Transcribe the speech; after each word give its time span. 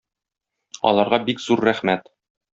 Аларга 0.93 1.21
бик 1.29 1.45
зур 1.45 1.63
рәхмәт. 1.71 2.11